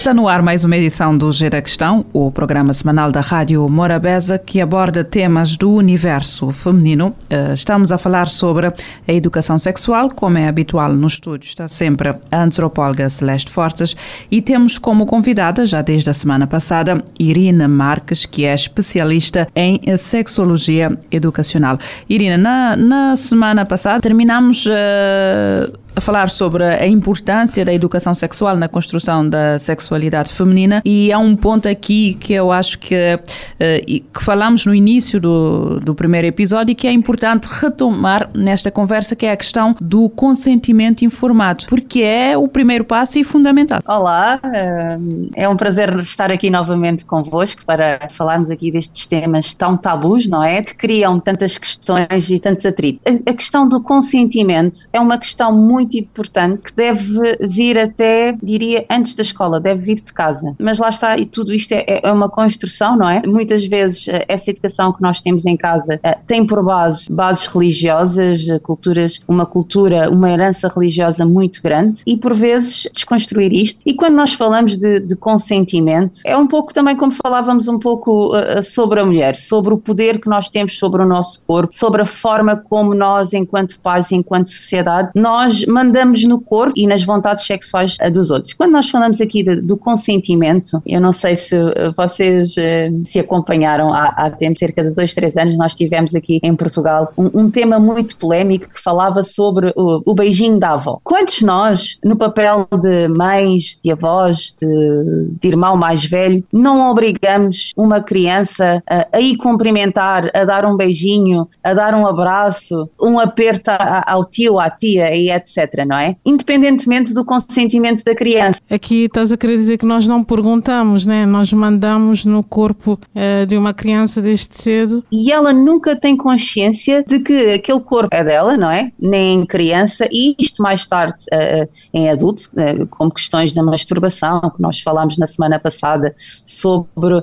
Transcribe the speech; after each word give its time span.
Está 0.00 0.14
no 0.14 0.26
ar 0.26 0.40
mais 0.40 0.64
uma 0.64 0.78
edição 0.78 1.16
do 1.16 1.30
G 1.30 1.50
da 1.50 1.60
Questão, 1.60 2.06
o 2.10 2.32
programa 2.32 2.72
semanal 2.72 3.12
da 3.12 3.20
Rádio 3.20 3.68
Morabeza 3.68 4.38
que 4.38 4.58
aborda 4.58 5.04
temas 5.04 5.58
do 5.58 5.70
universo 5.70 6.50
feminino. 6.52 7.14
Eh, 7.28 7.52
estamos 7.52 7.92
a 7.92 7.98
falar 7.98 8.26
sobre 8.26 8.68
a 8.68 9.12
educação 9.12 9.58
sexual, 9.58 10.08
como 10.08 10.38
é 10.38 10.48
habitual 10.48 10.94
no 10.94 11.06
estúdio, 11.06 11.48
está 11.48 11.68
sempre 11.68 12.16
a 12.30 12.42
antropóloga 12.42 13.10
Celeste 13.10 13.50
Fortes 13.50 13.94
e 14.30 14.40
temos 14.40 14.78
como 14.78 15.04
convidada, 15.04 15.66
já 15.66 15.82
desde 15.82 16.08
a 16.08 16.14
semana 16.14 16.46
passada, 16.46 17.04
Irina 17.18 17.68
Marques, 17.68 18.24
que 18.24 18.46
é 18.46 18.54
especialista 18.54 19.48
em 19.54 19.82
sexologia 19.98 20.98
educacional. 21.12 21.78
Irina, 22.08 22.38
na, 22.38 22.74
na 22.74 23.16
semana 23.16 23.66
passada 23.66 24.00
terminamos 24.00 24.64
uh, 24.64 25.78
falar 26.00 26.30
sobre 26.30 26.64
a 26.64 26.86
importância 26.86 27.64
da 27.64 27.72
educação 27.72 28.14
sexual 28.14 28.56
na 28.56 28.68
construção 28.68 29.28
da 29.28 29.58
sexualidade 29.58 30.32
feminina 30.32 30.82
e 30.84 31.12
há 31.12 31.18
um 31.18 31.36
ponto 31.36 31.68
aqui 31.68 32.14
que 32.14 32.32
eu 32.32 32.52
acho 32.52 32.78
que, 32.78 32.94
uh, 32.94 33.86
que 33.86 34.24
falamos 34.24 34.66
no 34.66 34.74
início 34.74 35.20
do, 35.20 35.80
do 35.80 35.94
primeiro 35.94 36.26
episódio 36.26 36.72
e 36.72 36.74
que 36.74 36.86
é 36.86 36.92
importante 36.92 37.48
retomar 37.50 38.28
nesta 38.34 38.70
conversa, 38.70 39.14
que 39.14 39.26
é 39.26 39.32
a 39.32 39.36
questão 39.36 39.74
do 39.80 40.08
consentimento 40.08 41.04
informado, 41.04 41.64
porque 41.68 42.02
é 42.02 42.36
o 42.36 42.48
primeiro 42.48 42.84
passo 42.84 43.18
e 43.18 43.24
fundamental. 43.24 43.80
Olá, 43.86 44.40
eh, 44.44 44.98
é 45.34 45.48
um 45.48 45.56
prazer 45.56 45.98
estar 45.98 46.30
aqui 46.30 46.50
novamente 46.50 47.04
convosco 47.04 47.64
para 47.64 48.08
falarmos 48.10 48.50
aqui 48.50 48.70
destes 48.70 49.06
temas 49.06 49.54
tão 49.54 49.76
tabus, 49.76 50.26
não 50.26 50.42
é? 50.42 50.62
Que 50.62 50.74
criam 50.74 51.18
tantas 51.20 51.58
questões 51.58 52.30
e 52.30 52.38
tantos 52.38 52.66
atritos. 52.66 53.00
A 53.26 53.32
questão 53.32 53.68
do 53.68 53.80
consentimento 53.80 54.88
é 54.92 55.00
uma 55.00 55.18
questão 55.18 55.52
muito 55.52 55.89
importante 55.98 56.66
que 56.66 56.74
deve 56.74 57.36
vir 57.40 57.78
até, 57.78 58.36
diria, 58.42 58.84
antes 58.90 59.14
da 59.14 59.22
escola, 59.22 59.60
deve 59.60 59.82
vir 59.82 60.00
de 60.00 60.12
casa. 60.12 60.54
Mas 60.58 60.78
lá 60.78 60.88
está, 60.88 61.16
e 61.16 61.26
tudo 61.26 61.52
isto 61.52 61.72
é, 61.72 62.00
é 62.02 62.12
uma 62.12 62.28
construção, 62.28 62.96
não 62.96 63.08
é? 63.08 63.22
Muitas 63.26 63.64
vezes 63.64 64.06
eh, 64.08 64.24
essa 64.28 64.50
educação 64.50 64.92
que 64.92 65.02
nós 65.02 65.20
temos 65.20 65.46
em 65.46 65.56
casa 65.56 66.00
eh, 66.02 66.18
tem 66.26 66.44
por 66.44 66.62
base 66.64 67.10
bases 67.10 67.46
religiosas, 67.46 68.48
eh, 68.48 68.58
culturas, 68.58 69.20
uma 69.26 69.46
cultura, 69.46 70.10
uma 70.10 70.30
herança 70.30 70.68
religiosa 70.68 71.24
muito 71.24 71.62
grande 71.62 72.00
e 72.06 72.16
por 72.16 72.34
vezes 72.34 72.88
desconstruir 72.92 73.52
isto. 73.52 73.82
E 73.84 73.94
quando 73.94 74.14
nós 74.14 74.32
falamos 74.32 74.76
de, 74.76 75.00
de 75.00 75.16
consentimento, 75.16 76.20
é 76.24 76.36
um 76.36 76.46
pouco 76.46 76.72
também 76.72 76.96
como 76.96 77.12
falávamos 77.12 77.68
um 77.68 77.78
pouco 77.78 78.32
sobre 78.62 79.00
a 79.00 79.04
mulher, 79.04 79.36
sobre 79.36 79.74
o 79.74 79.78
poder 79.78 80.20
que 80.20 80.28
nós 80.28 80.48
temos 80.48 80.78
sobre 80.78 81.02
o 81.02 81.06
nosso 81.06 81.42
corpo, 81.46 81.72
sobre 81.72 82.02
a 82.02 82.06
forma 82.06 82.56
como 82.56 82.94
nós, 82.94 83.32
enquanto 83.32 83.78
pais, 83.80 84.12
enquanto 84.12 84.48
sociedade, 84.48 85.12
nós 85.14 85.64
mandamos 85.80 86.22
no 86.24 86.38
corpo 86.40 86.74
e 86.76 86.86
nas 86.86 87.02
vontades 87.02 87.46
sexuais 87.46 87.96
dos 88.12 88.30
outros. 88.30 88.52
Quando 88.52 88.72
nós 88.72 88.90
falamos 88.90 89.20
aqui 89.20 89.42
de, 89.42 89.56
do 89.56 89.76
consentimento, 89.76 90.82
eu 90.86 91.00
não 91.00 91.12
sei 91.12 91.36
se 91.36 91.56
eh, 91.56 91.90
vocês 91.96 92.54
uh, 92.56 93.06
se 93.06 93.18
acompanharam 93.18 93.92
há, 93.92 94.06
há, 94.08 94.30
tempo, 94.30 94.58
cerca 94.58 94.82
de 94.84 94.90
dois, 94.90 95.14
três 95.14 95.36
anos, 95.36 95.56
nós 95.56 95.74
tivemos 95.74 96.14
aqui 96.14 96.38
em 96.42 96.54
Portugal 96.54 97.12
um, 97.16 97.30
um 97.40 97.50
tema 97.50 97.78
muito 97.78 98.16
polémico 98.18 98.68
que 98.68 98.80
falava 98.80 99.24
sobre 99.24 99.72
o, 99.74 100.02
o, 100.04 100.14
beijinho 100.14 100.58
da 100.58 100.72
avó. 100.72 101.00
Quantos 101.02 101.40
nós, 101.40 101.98
no 102.04 102.16
papel 102.16 102.68
de 102.80 103.08
mães, 103.08 103.78
de 103.82 103.90
avós, 103.90 104.54
de, 104.60 105.28
de 105.40 105.48
irmão 105.48 105.76
mais 105.76 106.04
velho, 106.04 106.44
não 106.52 106.90
obrigamos 106.90 107.72
uma 107.74 108.02
criança 108.02 108.82
a, 108.88 109.06
a 109.14 109.20
ir 109.20 109.36
cumprimentar, 109.36 110.30
a 110.34 110.44
dar 110.44 110.66
um 110.66 110.76
beijinho, 110.76 111.48
a 111.64 111.72
dar 111.72 111.94
um 111.94 112.06
abraço, 112.06 112.88
um 113.00 113.18
aperto 113.18 113.70
ao 114.06 114.24
tio, 114.24 114.58
à 114.58 114.68
tia 114.68 115.14
e 115.16 115.30
etc 115.30 115.59
não 115.86 115.96
é? 115.96 116.16
Independentemente 116.24 117.12
do 117.12 117.24
consentimento 117.24 118.04
da 118.04 118.14
criança. 118.14 118.60
Aqui 118.70 119.04
estás 119.04 119.32
a 119.32 119.36
querer 119.36 119.56
dizer 119.56 119.78
que 119.78 119.86
nós 119.86 120.06
não 120.06 120.22
perguntamos, 120.22 121.06
né? 121.06 121.26
Nós 121.26 121.52
mandamos 121.52 122.24
no 122.24 122.42
corpo 122.42 122.98
uh, 123.14 123.46
de 123.46 123.56
uma 123.56 123.74
criança 123.74 124.20
desde 124.20 124.54
cedo. 124.54 125.04
E 125.10 125.32
ela 125.32 125.52
nunca 125.52 125.96
tem 125.96 126.16
consciência 126.16 127.04
de 127.06 127.20
que 127.20 127.52
aquele 127.52 127.80
corpo 127.80 128.08
é 128.12 128.24
dela, 128.24 128.56
não 128.56 128.70
é? 128.70 128.92
Nem 128.98 129.44
criança, 129.46 130.08
e 130.10 130.34
isto 130.38 130.62
mais 130.62 130.86
tarde 130.86 131.18
uh, 131.32 131.68
em 131.92 132.08
adulto, 132.08 132.44
uh, 132.52 132.86
como 132.86 133.10
questões 133.10 133.54
da 133.54 133.62
masturbação, 133.62 134.40
que 134.54 134.60
nós 134.60 134.80
falámos 134.80 135.18
na 135.18 135.26
semana 135.26 135.58
passada 135.58 136.14
sobre 136.44 137.22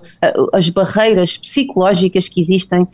as 0.53 0.69
barreiras 0.69 1.37
psicológicas 1.37 2.27
que 2.27 2.41
existem, 2.41 2.87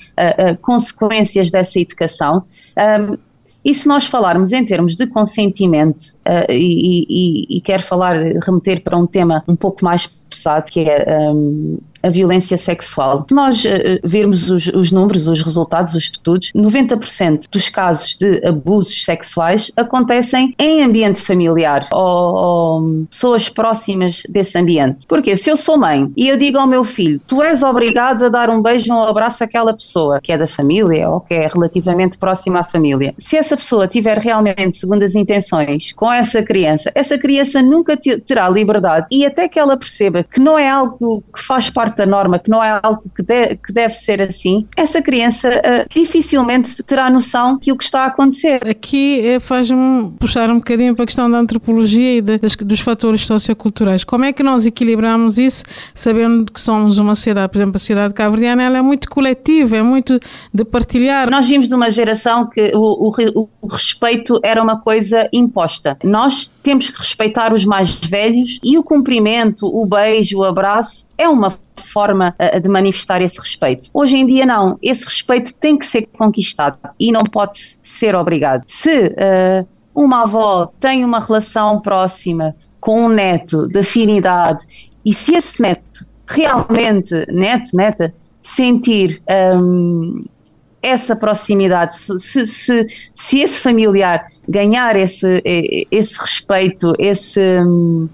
consequências 0.61 1.51
dessa 1.51 1.79
educação. 1.79 2.43
Um, 2.77 3.17
e 3.63 3.73
se 3.73 3.87
nós 3.87 4.05
falarmos 4.05 4.51
em 4.51 4.65
termos 4.65 4.95
de 4.95 5.07
consentimento, 5.07 6.12
uh, 6.27 6.51
e, 6.51 7.05
e, 7.09 7.57
e, 7.57 7.61
quero 7.61 7.83
falar, 7.83 8.15
remeter 8.45 8.81
para 8.81 8.97
um 8.97 9.05
tema 9.05 9.43
um 9.47 9.55
pouco 9.55 9.83
mais 9.83 10.07
pesado, 10.33 10.71
que 10.71 10.81
é 10.81 11.31
um, 11.31 11.77
a 12.01 12.09
violência 12.09 12.57
sexual. 12.57 13.25
Se 13.29 13.35
nós 13.35 13.63
uh, 13.63 13.69
virmos 14.03 14.49
os, 14.49 14.67
os, 14.67 14.91
números, 14.91 15.27
os 15.27 15.41
resultados, 15.41 15.93
os 15.93 16.03
estudos, 16.03 16.51
90% 16.53 17.45
dos 17.49 17.69
casos 17.69 18.17
de 18.17 18.45
abusos 18.45 19.05
sexuais 19.05 19.71
acontecem 19.75 20.53
em 20.59 20.83
ambiente 20.83 21.21
familiar 21.21 21.87
ou, 21.93 22.35
ou, 22.35 23.05
pessoas 23.09 23.47
próximas 23.47 24.23
desse 24.27 24.57
ambiente. 24.57 25.05
Porque 25.07 25.37
se 25.37 25.49
eu 25.49 25.55
sou 25.55 25.77
mãe 25.77 26.11
e 26.17 26.27
eu 26.27 26.37
digo 26.37 26.57
ao 26.57 26.67
meu 26.67 26.83
filho, 26.83 27.21
tu 27.25 27.41
és 27.41 27.63
obrigado 27.63 28.25
a 28.25 28.29
dar 28.29 28.49
um 28.49 28.61
beijo 28.61 28.91
ou 28.93 28.99
um 28.99 29.03
abraço 29.03 29.43
àquela 29.43 29.73
pessoa 29.73 30.19
que 30.21 30.31
é 30.31 30.37
da 30.37 30.47
família 30.47 31.09
ou 31.09 31.21
que 31.21 31.33
é 31.33 31.47
relativamente 31.47 32.17
próxima 32.17 32.61
à 32.61 32.63
família. 32.63 33.13
Se 33.17 33.37
essa 33.37 33.55
pessoa 33.55 33.87
tiver 33.87 34.17
realmente 34.17 34.77
segundas 34.77 35.15
intenções 35.15 35.93
com 35.93 36.11
essa 36.13 36.41
criança, 36.43 36.91
essa 36.95 37.17
criança 37.17 37.61
nunca 37.61 37.97
terá 37.97 38.49
liberdade 38.49 39.07
e 39.11 39.25
até 39.25 39.47
que 39.47 39.59
ela 39.59 39.77
perceba 39.77 40.23
que 40.23 40.39
não 40.39 40.57
é 40.57 40.69
algo 40.69 41.23
que 41.33 41.41
faz 41.43 41.69
parte 41.69 41.97
da 41.97 42.05
norma, 42.05 42.39
que 42.39 42.49
não 42.49 42.63
é 42.63 42.79
algo 42.81 43.03
que, 43.15 43.23
de, 43.23 43.55
que 43.55 43.73
deve 43.73 43.95
ser 43.95 44.21
assim, 44.21 44.67
essa 44.75 45.01
criança 45.01 45.49
uh, 45.49 45.87
dificilmente 45.89 46.81
terá 46.83 47.09
noção 47.09 47.57
que 47.57 47.71
o 47.71 47.77
que 47.77 47.83
está 47.83 48.03
a 48.03 48.05
acontecer. 48.07 48.59
Aqui 48.67 49.25
é, 49.25 49.39
faz-me 49.39 50.11
puxar 50.19 50.49
um 50.49 50.55
bocadinho 50.55 50.95
para 50.95 51.03
a 51.03 51.07
questão 51.07 51.29
da 51.29 51.37
antropologia 51.37 52.17
e 52.17 52.21
de, 52.21 52.37
das, 52.37 52.55
dos 52.55 52.79
fatores 52.79 53.25
socioculturais. 53.25 54.03
Como 54.03 54.25
é 54.25 54.33
que 54.33 54.43
nós 54.43 54.65
equilibramos 54.65 55.37
isso, 55.37 55.63
sabendo 55.93 56.51
que 56.51 56.59
somos 56.59 56.97
uma 56.97 57.15
sociedade, 57.15 57.51
por 57.51 57.57
exemplo, 57.57 57.75
a 57.75 57.79
sociedade 57.79 58.13
cabo-verdiana, 58.13 58.63
ela 58.63 58.77
é 58.77 58.81
muito 58.81 59.09
coletiva, 59.09 59.77
é 59.77 59.83
muito 59.83 60.19
de 60.53 60.65
partilhar. 60.65 61.29
Nós 61.29 61.47
vimos 61.47 61.67
de 61.67 61.75
uma 61.75 61.89
geração 61.89 62.49
que 62.49 62.71
o, 62.73 63.09
o, 63.09 63.49
o 63.61 63.67
respeito 63.67 64.39
era 64.43 64.61
uma 64.61 64.79
coisa 64.79 65.29
imposta. 65.31 65.97
Nós 66.03 66.51
temos 66.61 66.89
que 66.89 66.97
respeitar 66.97 67.53
os 67.53 67.65
mais 67.65 67.95
velhos 67.95 68.59
e 68.63 68.77
o 68.77 68.83
cumprimento, 68.83 69.65
o 69.65 69.85
beijo, 69.85 70.39
o 70.39 70.43
abraço 70.43 71.07
é 71.17 71.27
uma 71.27 71.57
forma 71.91 72.35
uh, 72.39 72.59
de 72.59 72.69
manifestar 72.69 73.21
esse 73.21 73.39
respeito. 73.39 73.89
Hoje 73.93 74.17
em 74.17 74.25
dia 74.25 74.45
não, 74.45 74.77
esse 74.81 75.05
respeito 75.05 75.53
tem 75.55 75.77
que 75.77 75.85
ser 75.85 76.07
conquistado 76.07 76.77
e 76.99 77.11
não 77.11 77.23
pode 77.23 77.57
ser 77.81 78.15
obrigado. 78.15 78.63
Se 78.67 79.07
uh, 79.07 79.67
uma 79.95 80.23
avó 80.23 80.71
tem 80.79 81.05
uma 81.05 81.19
relação 81.19 81.79
próxima 81.79 82.55
com 82.79 83.05
um 83.05 83.09
neto 83.09 83.67
de 83.67 83.79
afinidade 83.79 84.65
e 85.05 85.13
se 85.13 85.35
esse 85.35 85.61
neto 85.61 86.05
realmente, 86.27 87.13
neto, 87.31 87.75
neta, 87.75 88.13
sentir 88.41 89.21
um, 89.55 90.25
essa 90.83 91.15
proximidade, 91.15 91.95
se, 91.97 92.45
se, 92.45 92.87
se, 93.15 93.39
esse 93.39 93.61
familiar 93.61 94.27
ganhar 94.47 94.97
esse, 94.97 95.41
esse 95.89 96.19
respeito, 96.19 96.93
esse, 96.99 97.39
hum, 97.61 98.09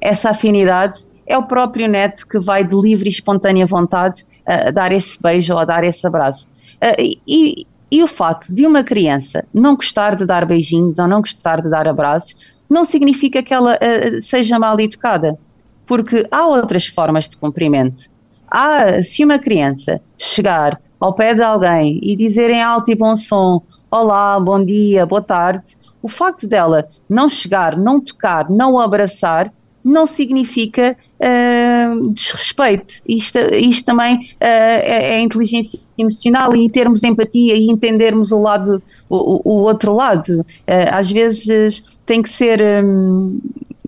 essa 0.00 0.30
afinidade, 0.30 1.04
é 1.26 1.36
o 1.36 1.42
próprio 1.42 1.86
neto 1.86 2.26
que 2.26 2.38
vai 2.38 2.64
de 2.64 2.74
livre 2.74 3.08
e 3.08 3.12
espontânea 3.12 3.66
vontade 3.66 4.24
uh, 4.48 4.72
dar 4.72 4.92
esse 4.92 5.20
beijo 5.20 5.54
ou 5.54 5.66
dar 5.66 5.84
esse 5.84 6.06
abraço. 6.06 6.48
Uh, 6.76 7.16
e, 7.26 7.66
e 7.90 8.02
o 8.02 8.08
facto 8.08 8.54
de 8.54 8.66
uma 8.66 8.82
criança 8.82 9.44
não 9.52 9.76
gostar 9.76 10.16
de 10.16 10.24
dar 10.24 10.46
beijinhos 10.46 10.98
ou 10.98 11.06
não 11.06 11.20
gostar 11.20 11.60
de 11.60 11.68
dar 11.68 11.86
abraços 11.86 12.34
não 12.68 12.84
significa 12.86 13.42
que 13.42 13.52
ela 13.52 13.74
uh, 13.74 14.22
seja 14.22 14.58
mal 14.58 14.80
educada, 14.80 15.38
porque 15.84 16.26
há 16.30 16.46
outras 16.46 16.86
formas 16.86 17.28
de 17.28 17.36
cumprimento. 17.36 18.04
Há, 18.48 19.02
se 19.02 19.22
uma 19.22 19.38
criança 19.38 20.00
chegar 20.16 20.80
ao 20.98 21.14
pé 21.14 21.34
de 21.34 21.42
alguém 21.42 21.98
e 22.02 22.16
dizer 22.16 22.50
em 22.50 22.62
alto 22.62 22.90
e 22.90 22.94
bom 22.94 23.16
som: 23.16 23.62
Olá, 23.90 24.38
bom 24.40 24.64
dia, 24.64 25.06
boa 25.06 25.22
tarde, 25.22 25.76
o 26.02 26.08
facto 26.08 26.46
dela 26.46 26.88
não 27.08 27.28
chegar, 27.28 27.76
não 27.76 28.00
tocar, 28.00 28.48
não 28.50 28.78
abraçar, 28.78 29.52
não 29.86 30.04
significa 30.04 30.96
uh, 31.20 32.12
desrespeito. 32.12 32.94
Isto, 33.08 33.38
isto 33.54 33.86
também 33.86 34.16
uh, 34.16 34.20
é, 34.40 35.14
é, 35.14 35.20
inteligência 35.20 35.78
emocional 35.96 36.56
e 36.56 36.68
termos 36.68 37.04
empatia 37.04 37.56
e 37.56 37.70
entendermos 37.70 38.32
o 38.32 38.42
lado, 38.42 38.82
o, 39.08 39.48
o 39.48 39.62
outro 39.62 39.94
lado. 39.94 40.40
Uh, 40.40 40.90
às 40.90 41.10
vezes 41.10 41.84
tem 42.04 42.20
que 42.20 42.30
ser. 42.30 42.60
Um, 42.84 43.38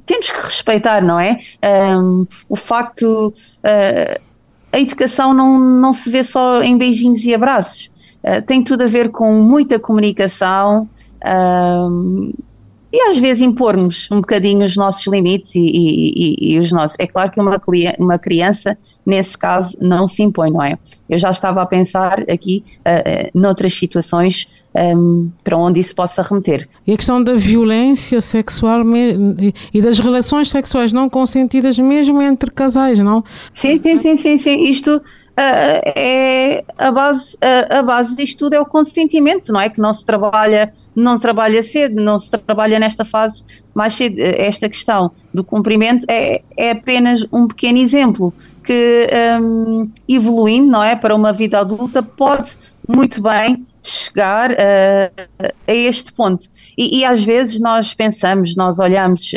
temos 0.06 0.30
que 0.30 0.40
respeitar, 0.40 1.02
não 1.02 1.18
é? 1.18 1.38
Um, 1.96 2.26
o 2.48 2.56
facto. 2.56 3.34
A 4.72 4.78
educação 4.78 5.32
não, 5.32 5.58
não 5.58 5.92
se 5.92 6.10
vê 6.10 6.22
só 6.22 6.62
em 6.62 6.76
beijinhos 6.76 7.22
e 7.24 7.34
abraços. 7.34 7.90
tem 8.46 8.62
tudo 8.62 8.84
a 8.84 8.86
ver 8.86 9.10
com 9.10 9.32
muita 9.40 9.78
comunicação. 9.78 10.88
Um, 11.24 12.32
e 12.90 13.00
às 13.10 13.18
vezes 13.18 13.42
impormos 13.42 14.10
um 14.10 14.16
bocadinho 14.16 14.64
os 14.64 14.74
nossos 14.74 15.06
limites 15.06 15.54
e, 15.54 15.60
e, 15.60 16.12
e, 16.16 16.54
e, 16.54 16.58
os 16.58 16.72
nossos. 16.72 16.96
É 16.98 17.06
claro 17.06 17.30
que 17.30 17.38
uma, 17.38 17.60
uma 17.98 18.18
criança, 18.18 18.78
nesse 19.04 19.36
caso, 19.36 19.76
não 19.80 20.08
se 20.08 20.22
impõe, 20.22 20.50
não 20.50 20.62
é? 20.62 20.78
Eu 21.08 21.18
já 21.18 21.30
estava 21.30 21.60
a 21.60 21.66
pensar 21.66 22.20
aqui 22.30 22.64
uh, 22.78 23.28
uh, 23.36 23.38
noutras 23.38 23.74
situações 23.74 24.48
um, 24.74 25.30
para 25.42 25.56
onde 25.56 25.80
isso 25.80 25.94
possa 25.94 26.22
remeter. 26.22 26.68
E 26.86 26.92
a 26.92 26.96
questão 26.96 27.22
da 27.22 27.34
violência 27.34 28.20
sexual 28.20 28.82
e 29.72 29.80
das 29.80 29.98
relações 29.98 30.50
sexuais 30.50 30.92
não 30.92 31.08
consentidas 31.08 31.78
mesmo 31.78 32.20
entre 32.22 32.50
casais, 32.50 32.98
não? 32.98 33.24
Sim, 33.54 33.80
sim, 33.82 33.98
sim, 33.98 34.16
sim, 34.16 34.38
sim. 34.38 34.62
Isto 34.64 35.00
Uh, 35.38 35.78
é 35.94 36.64
a 36.76 36.90
base, 36.90 37.34
uh, 37.34 37.78
a 37.78 37.80
base 37.80 38.16
disto 38.16 38.40
tudo 38.40 38.54
é 38.54 38.60
o 38.60 38.66
consentimento, 38.66 39.52
não 39.52 39.60
é? 39.60 39.68
Que 39.68 39.80
não 39.80 39.92
se 39.92 40.04
trabalha, 40.04 40.72
não 40.96 41.16
se 41.16 41.22
trabalha 41.22 41.62
cedo, 41.62 42.02
não 42.02 42.18
se 42.18 42.28
trabalha 42.28 42.76
nesta 42.80 43.04
fase 43.04 43.44
mais 43.72 43.94
cedo. 43.94 44.16
Esta 44.18 44.68
questão 44.68 45.12
do 45.32 45.44
cumprimento 45.44 46.04
é, 46.10 46.42
é 46.56 46.72
apenas 46.72 47.24
um 47.32 47.46
pequeno 47.46 47.78
exemplo 47.78 48.34
que 48.64 49.06
um, 49.40 49.88
evoluindo, 50.08 50.72
não 50.72 50.82
é? 50.82 50.96
Para 50.96 51.14
uma 51.14 51.32
vida 51.32 51.60
adulta 51.60 52.02
pode 52.02 52.56
muito 52.88 53.22
bem 53.22 53.64
chegar 53.88 54.50
uh, 54.52 54.54
a 55.66 55.72
este 55.72 56.12
ponto. 56.12 56.46
E, 56.76 57.00
e, 57.00 57.04
às 57.04 57.24
vezes 57.24 57.60
nós 57.60 57.94
pensamos, 57.94 58.54
nós 58.56 58.78
olhamos 58.78 59.32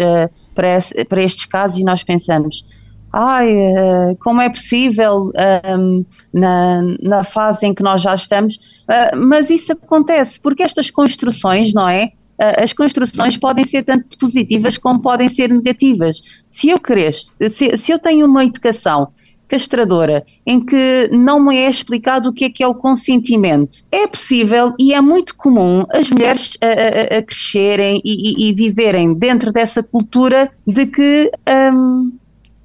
para, 0.54 0.78
esse, 0.78 1.06
para 1.06 1.24
estes 1.24 1.46
casos 1.46 1.78
e 1.78 1.84
nós 1.84 2.04
pensamos 2.04 2.64
ai, 3.12 3.56
uh, 3.56 4.16
como 4.20 4.42
é 4.42 4.50
possível 4.50 5.32
um, 5.78 6.06
na, 6.34 6.82
na 7.02 7.24
fase 7.24 7.66
em 7.66 7.74
que 7.74 7.84
nós 7.84 8.02
já 8.02 8.16
estamos, 8.16 8.56
uh, 8.56 9.18
mas 9.18 9.50
isso 9.50 9.74
acontece 9.74 10.40
porque 10.40 10.64
estas 10.64 10.90
construções, 10.90 11.74
não 11.74 11.88
é? 11.88 12.12
Uh, 12.40 12.64
as 12.64 12.74
construções 12.74 13.38
podem 13.38 13.66
ser 13.66 13.84
tanto 13.84 14.18
positivas 14.18 14.78
como 14.78 15.02
podem 15.02 15.28
ser 15.28 15.50
negativas. 15.50 16.22
Se 16.50 16.70
eu 16.70 16.80
cresço, 16.80 17.36
se, 17.50 17.78
se 17.78 17.92
eu 17.92 18.00
tenho 18.00 18.26
uma 18.26 18.46
educação 18.46 19.10
castradora, 19.52 20.26
em 20.48 20.64
que 20.66 21.10
não 21.12 21.38
me 21.42 21.58
é 21.58 21.70
explicado 21.70 22.30
o 22.30 22.34
que 22.34 22.46
é 22.46 22.50
que 22.50 22.64
é 22.64 22.68
o 22.68 22.74
consentimento. 22.74 23.84
É 23.92 24.08
possível 24.08 24.74
e 24.80 24.94
é 24.94 25.02
muito 25.02 25.36
comum 25.36 25.84
as 25.90 26.10
mulheres 26.10 26.58
a, 26.62 27.16
a, 27.16 27.20
a 27.20 27.22
crescerem 27.22 28.02
e, 28.06 28.46
e, 28.46 28.50
e, 28.50 28.54
viverem 28.54 29.14
dentro 29.14 29.52
dessa 29.52 29.84
cultura 29.84 30.50
de 30.66 30.86
que 30.86 31.30
um, 31.74 32.14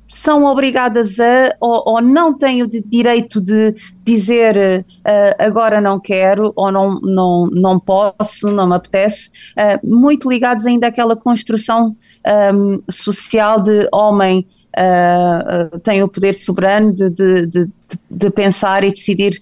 são 0.08 0.44
obrigadas 0.44 1.18
a 1.18 1.56
ou, 1.60 1.82
ou, 1.86 2.00
não 2.00 2.32
têm 2.32 2.62
o 2.62 2.68
direito 2.68 3.40
de 3.40 3.74
dizer 4.04 4.84
uh, 4.86 5.34
agora 5.38 5.80
não 5.80 5.98
quero 5.98 6.52
ou 6.54 6.70
não, 6.70 7.00
não, 7.00 7.46
não 7.50 7.80
posso, 7.80 8.46
não 8.52 8.68
me 8.68 8.76
apetece, 8.76 9.28
uh, 9.58 9.80
muito 9.84 10.30
ligados 10.30 10.64
ainda 10.64 10.86
àquela 10.86 11.16
construção 11.16 11.96
um, 12.54 12.80
social 12.88 13.60
de 13.60 13.88
homem 13.92 14.46
uh, 14.76 15.78
tem 15.80 16.02
o 16.02 16.08
poder 16.08 16.34
soberano 16.34 16.92
de, 16.92 17.10
de, 17.10 17.46
de, 17.46 17.68
de 18.10 18.30
pensar 18.30 18.84
e 18.84 18.90
decidir 18.90 19.40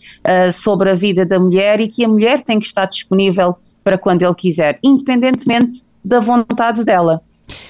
sobre 0.53 0.91
a 0.91 0.95
vida 0.95 1.25
da 1.25 1.39
mulher 1.39 1.81
e 1.81 1.89
que 1.89 2.05
a 2.05 2.09
mulher 2.09 2.43
tem 2.43 2.59
que 2.59 2.67
estar 2.67 2.87
disponível 2.87 3.57
para 3.83 3.99
quando 3.99 4.23
ele 4.23 4.35
quiser, 4.35 4.79
independentemente 4.83 5.85
da 6.05 6.21
vontade 6.21 6.83
dela. 6.85 7.23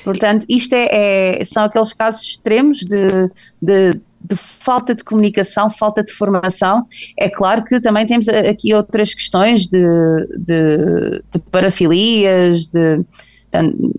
Portanto, 0.04 0.46
isto 0.48 0.74
é, 0.74 1.40
é, 1.40 1.44
são 1.44 1.64
aqueles 1.64 1.92
casos 1.92 2.22
extremos 2.22 2.78
de, 2.78 3.28
de, 3.60 4.00
de, 4.20 4.36
falta 4.36 4.94
de 4.94 5.02
comunicação, 5.02 5.68
falta 5.68 6.02
de 6.02 6.12
formação. 6.12 6.86
É 7.18 7.28
claro 7.28 7.64
que 7.64 7.80
também 7.80 8.06
temos 8.06 8.28
aqui 8.28 8.72
outras 8.72 9.14
questões 9.14 9.66
de, 9.66 9.82
de 10.38 11.22
parafilias, 11.50 12.68
de, 12.68 13.04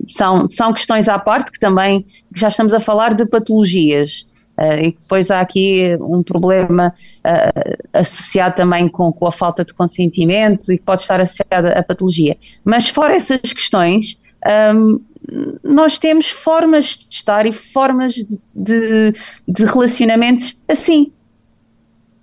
são, 0.08 0.48
são 0.48 0.74
questões 0.74 1.08
à 1.08 1.18
parte 1.20 1.52
que 1.52 1.60
também 1.60 2.06
já 2.34 2.48
estamos 2.48 2.74
a 2.74 2.80
falar 2.80 3.14
de 3.14 3.26
patologias. 3.26 4.26
Uh, 4.58 4.80
e 4.80 4.92
depois 4.92 5.30
há 5.30 5.42
aqui 5.42 5.98
um 6.00 6.24
problema 6.24 6.94
uh, 7.26 7.78
associado 7.92 8.56
também 8.56 8.88
com, 8.88 9.12
com, 9.12 9.28
a 9.28 9.32
falta 9.32 9.66
de 9.66 9.74
consentimento 9.74 10.72
e 10.72 10.78
que 10.78 10.84
pode 10.84 11.02
estar 11.02 11.20
associado 11.20 11.68
à 11.68 11.84
patologia. 11.84 12.38
Mas 12.64 12.88
fora 12.88 13.16
essas 13.16 13.42
questões, 13.42 14.18
um, 14.74 15.02
nós 15.64 16.00
temos 16.00 16.30
formas 16.30 16.98
de 16.98 17.08
estar 17.10 17.46
e 17.46 17.52
formas 17.52 18.14
de, 18.14 18.40
de, 18.54 19.14
de 19.48 19.66
relacionamentos 19.66 20.58
assim. 20.68 21.12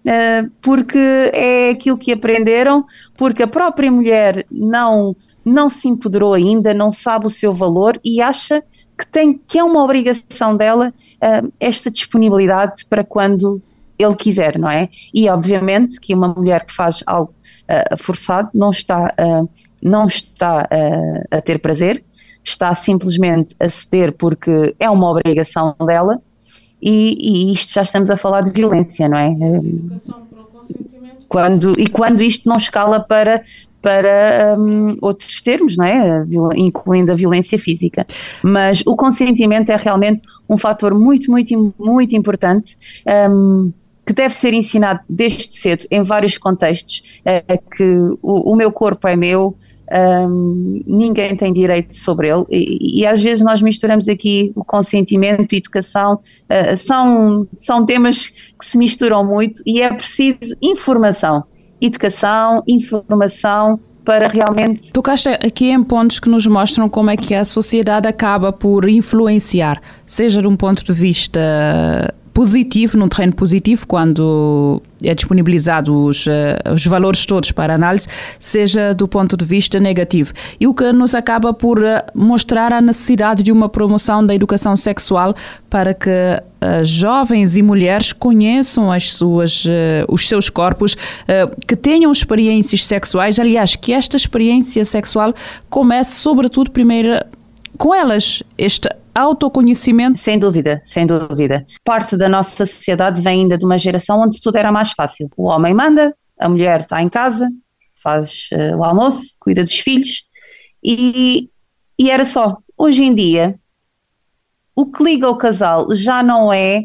Uh, 0.05 0.50
porque 0.61 0.99
é 1.32 1.70
aquilo 1.70 1.96
que 1.96 2.12
aprenderam, 2.12 2.84
porque 3.17 3.43
a 3.43 3.46
própria 3.46 3.90
mulher 3.90 4.44
não, 4.50 5.14
não 5.44 5.68
se 5.68 5.88
empoderou 5.88 6.34
ainda, 6.34 6.72
não 6.72 6.92
sabe 6.92 7.26
o 7.26 7.30
seu 7.30 7.52
valor 7.52 8.00
e 8.04 8.20
acha 8.20 8.62
que, 8.98 9.06
tem, 9.06 9.40
que 9.46 9.58
é 9.58 9.64
uma 9.64 9.82
obrigação 9.82 10.56
dela 10.56 10.92
uh, 11.16 11.52
esta 11.58 11.90
disponibilidade 11.90 12.84
para 12.86 13.02
quando 13.02 13.60
ele 13.98 14.14
quiser, 14.16 14.58
não 14.58 14.70
é? 14.70 14.88
E 15.14 15.28
obviamente 15.28 16.00
que 16.00 16.14
uma 16.14 16.28
mulher 16.28 16.64
que 16.64 16.72
faz 16.72 17.02
algo 17.06 17.34
uh, 17.64 17.96
forçado 17.98 18.50
não 18.54 18.70
está, 18.70 19.14
não 19.80 20.06
está 20.06 20.68
a 21.30 21.40
ter 21.40 21.58
prazer, 21.60 22.04
está 22.44 22.74
simplesmente 22.74 23.54
a 23.60 23.68
ceder 23.68 24.12
porque 24.12 24.74
é 24.78 24.90
uma 24.90 25.10
obrigação 25.10 25.74
dela 25.86 26.20
e, 26.80 27.16
e 27.20 27.52
isto 27.52 27.72
já 27.72 27.82
estamos 27.82 28.10
a 28.10 28.16
falar 28.16 28.40
de 28.40 28.50
violência, 28.50 29.08
não 29.08 29.16
é? 29.16 29.30
Quando, 31.28 31.78
e 31.80 31.86
quando 31.86 32.22
isto 32.22 32.48
não 32.48 32.56
escala 32.56 32.98
para, 33.00 33.42
para 33.82 34.56
um, 34.58 34.96
outros 35.02 35.43
termos, 35.43 35.76
não 35.76 35.84
é? 35.84 36.25
incluindo 36.56 37.12
a 37.12 37.17
violência 37.17 37.58
física. 37.58 38.06
Mas 38.43 38.82
o 38.87 38.96
consentimento 38.96 39.70
é 39.70 39.76
realmente 39.76 40.23
um 40.49 40.56
fator 40.56 40.94
muito, 40.94 41.31
muito, 41.31 41.75
muito 41.79 42.17
importante. 42.17 42.79
Um, 43.31 43.73
que 44.05 44.12
deve 44.12 44.34
ser 44.34 44.52
ensinado 44.52 45.00
desde 45.08 45.56
cedo 45.56 45.87
em 45.88 46.02
vários 46.02 46.37
contextos, 46.37 47.02
é 47.25 47.56
que 47.56 47.84
o, 48.20 48.52
o 48.52 48.56
meu 48.56 48.73
corpo 48.73 49.06
é 49.06 49.14
meu, 49.14 49.56
um, 49.93 50.82
ninguém 50.86 51.36
tem 51.36 51.53
direito 51.53 51.94
sobre 51.94 52.29
ele 52.29 52.44
e, 52.51 53.01
e, 53.01 53.06
às 53.06 53.22
vezes 53.22 53.43
nós 53.43 53.60
misturamos 53.60 54.08
aqui 54.08 54.51
o 54.55 54.65
consentimento 54.65 55.53
e 55.53 55.58
educação, 55.58 56.15
uh, 56.15 56.77
são, 56.77 57.46
são 57.53 57.84
temas 57.84 58.29
que 58.29 58.65
se 58.65 58.79
misturam 58.79 59.24
muito 59.24 59.62
e 59.67 59.82
é 59.82 59.93
preciso 59.93 60.56
informação, 60.62 61.44
educação, 61.86 62.62
informação 62.67 63.81
para 64.05 64.29
realmente... 64.29 64.93
Tocaste 64.93 65.29
aqui 65.29 65.70
em 65.70 65.82
pontos 65.82 66.19
que 66.19 66.29
nos 66.29 66.46
mostram 66.46 66.89
como 66.89 67.10
é 67.10 67.17
que 67.17 67.34
a 67.34 67.44
sociedade 67.44 68.08
acaba 68.08 68.53
por 68.53 68.89
influenciar, 68.89 69.81
seja 70.06 70.41
de 70.41 70.48
um 70.48 70.56
ponto 70.56 70.84
de 70.84 70.93
vista 70.93 72.12
positivo, 72.32 72.96
num 72.96 73.08
terreno 73.08 73.34
positivo, 73.34 73.86
quando 73.86 74.82
é 75.05 75.15
disponibilizado 75.15 76.05
os, 76.05 76.27
uh, 76.27 76.31
os 76.72 76.86
valores 76.86 77.27
todos 77.27 77.53
para 77.53 77.74
análise, 77.74 78.06
seja 78.39 78.94
do 78.94 79.06
ponto 79.06 79.36
de 79.36 79.44
vista 79.44 79.79
negativo. 79.79 80.32
E 80.58 80.67
o 80.67 80.74
que 80.74 80.93
nos 80.93 81.15
acaba 81.15 81.53
por 81.53 81.79
uh, 81.79 82.03
mostrar 82.15 82.72
a 82.72 82.81
necessidade 82.81 83.43
de 83.43 83.53
uma 83.53 83.69
promoção 83.69 84.24
da 84.24 84.34
educação 84.34 84.77
sexual 84.77 85.34
para 85.69 85.93
que 85.93 86.10
uh, 86.10 86.84
jovens 86.84 87.56
e 87.56 87.62
mulheres 87.62 88.12
conheçam 88.12 88.91
as 88.91 89.12
suas, 89.12 89.65
os 90.08 90.29
seus 90.29 90.48
corpos, 90.48 90.96
que 91.67 91.74
tenham 91.74 92.10
experiências 92.12 92.86
sexuais, 92.86 93.39
aliás, 93.39 93.74
que 93.74 93.93
esta 93.93 94.17
experiência 94.17 94.84
sexual 94.84 95.34
comece 95.69 96.20
sobretudo 96.20 96.70
primeiro 96.70 97.20
com 97.77 97.94
elas, 97.94 98.43
este 98.56 98.89
autoconhecimento? 99.14 100.19
Sem 100.19 100.38
dúvida, 100.38 100.81
sem 100.84 101.06
dúvida. 101.06 101.66
Parte 101.84 102.16
da 102.16 102.28
nossa 102.28 102.64
sociedade 102.66 103.20
vem 103.20 103.42
ainda 103.42 103.58
de 103.58 103.64
uma 103.64 103.78
geração 103.78 104.20
onde 104.20 104.40
tudo 104.40 104.56
era 104.56 104.72
mais 104.72 104.92
fácil. 104.92 105.31
O 105.36 105.44
homem 105.44 105.74
manda, 105.74 106.14
a 106.38 106.48
mulher 106.48 106.82
está 106.82 107.02
em 107.02 107.08
casa, 107.08 107.48
faz 108.02 108.48
uh, 108.52 108.76
o 108.76 108.84
almoço, 108.84 109.36
cuida 109.38 109.64
dos 109.64 109.78
filhos 109.78 110.24
e, 110.82 111.48
e 111.98 112.10
era 112.10 112.24
só. 112.24 112.58
Hoje 112.76 113.04
em 113.04 113.14
dia, 113.14 113.58
o 114.74 114.86
que 114.86 115.04
liga 115.04 115.28
o 115.28 115.36
casal 115.36 115.94
já 115.94 116.22
não 116.22 116.52
é 116.52 116.84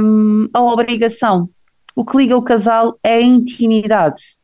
um, 0.00 0.48
a 0.52 0.62
obrigação. 0.62 1.48
O 1.94 2.04
que 2.04 2.16
liga 2.16 2.36
o 2.36 2.42
casal 2.42 2.98
é 3.02 3.14
a 3.14 3.22
intimidade. 3.22 4.36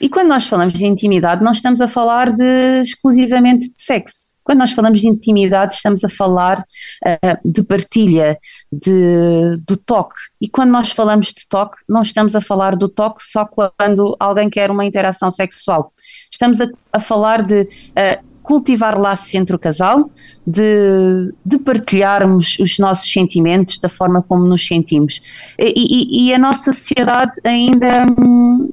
E 0.00 0.08
quando 0.08 0.28
nós 0.28 0.46
falamos 0.46 0.72
de 0.72 0.86
intimidade, 0.86 1.44
não 1.44 1.52
estamos 1.52 1.80
a 1.80 1.86
falar 1.86 2.32
de, 2.32 2.80
exclusivamente 2.82 3.70
de 3.70 3.82
sexo. 3.82 4.32
Quando 4.42 4.60
nós 4.60 4.72
falamos 4.72 5.00
de 5.00 5.08
intimidade, 5.08 5.74
estamos 5.74 6.02
a 6.02 6.08
falar 6.08 6.64
uh, 7.06 7.38
de 7.44 7.62
partilha, 7.62 8.38
de, 8.72 9.60
do 9.66 9.76
toque. 9.76 10.16
E 10.40 10.48
quando 10.48 10.70
nós 10.70 10.90
falamos 10.90 11.28
de 11.28 11.46
toque, 11.46 11.76
não 11.86 12.00
estamos 12.00 12.34
a 12.34 12.40
falar 12.40 12.74
do 12.74 12.88
toque 12.88 13.22
só 13.22 13.44
quando 13.44 14.16
alguém 14.18 14.48
quer 14.48 14.70
uma 14.70 14.86
interação 14.86 15.30
sexual. 15.30 15.92
Estamos 16.32 16.60
a, 16.60 16.68
a 16.92 16.98
falar 16.98 17.42
de 17.42 17.62
uh, 17.62 18.30
cultivar 18.42 18.98
laços 18.98 19.32
entre 19.34 19.54
o 19.54 19.58
casal, 19.58 20.10
de, 20.46 21.32
de, 21.44 21.58
partilharmos 21.58 22.58
os 22.58 22.78
nossos 22.78 23.12
sentimentos 23.12 23.78
da 23.78 23.88
forma 23.88 24.22
como 24.22 24.44
nos 24.46 24.66
sentimos. 24.66 25.20
E, 25.58 25.72
e, 25.76 26.28
e 26.28 26.34
a 26.34 26.38
nossa 26.38 26.72
sociedade 26.72 27.38
ainda. 27.44 28.06
Hum, 28.18 28.72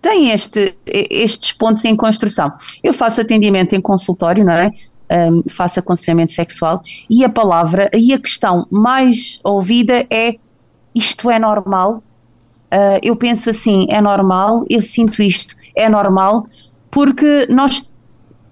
tem 0.00 0.30
este, 0.30 0.74
estes 0.86 1.52
pontos 1.52 1.84
em 1.84 1.94
construção. 1.94 2.52
Eu 2.82 2.92
faço 2.92 3.20
atendimento 3.20 3.74
em 3.74 3.80
consultório, 3.80 4.44
não 4.44 4.52
é? 4.52 4.70
Um, 5.12 5.42
faço 5.48 5.80
aconselhamento 5.80 6.30
sexual 6.30 6.82
e 7.08 7.24
a 7.24 7.28
palavra 7.28 7.90
e 7.92 8.12
a 8.12 8.18
questão 8.18 8.64
mais 8.70 9.40
ouvida 9.42 10.06
é 10.08 10.36
isto 10.94 11.28
é 11.28 11.38
normal? 11.38 12.02
Uh, 12.72 12.98
eu 13.02 13.16
penso 13.16 13.50
assim, 13.50 13.86
é 13.90 14.00
normal, 14.00 14.64
eu 14.70 14.80
sinto 14.80 15.20
isto, 15.20 15.56
é 15.74 15.88
normal, 15.88 16.46
porque 16.92 17.46
nós 17.50 17.90